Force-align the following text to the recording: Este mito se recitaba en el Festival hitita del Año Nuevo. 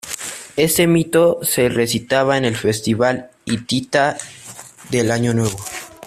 Este 0.57 0.87
mito 0.87 1.37
se 1.43 1.69
recitaba 1.69 2.35
en 2.35 2.45
el 2.45 2.55
Festival 2.55 3.29
hitita 3.45 4.17
del 4.89 5.11
Año 5.11 5.35
Nuevo. 5.35 5.59